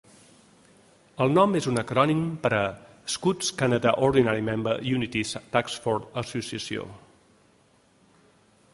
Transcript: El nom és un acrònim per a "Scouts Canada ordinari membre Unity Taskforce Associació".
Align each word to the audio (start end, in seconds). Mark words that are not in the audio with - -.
El 1.25 1.33
nom 1.33 1.53
és 1.59 1.67
un 1.71 1.81
acrònim 1.81 2.23
per 2.45 2.51
a 2.61 2.63
"Scouts 3.17 3.53
Canada 3.61 3.93
ordinari 4.09 4.47
membre 4.49 4.75
Unity 4.95 5.23
Taskforce 5.57 6.13
Associació". 6.27 6.91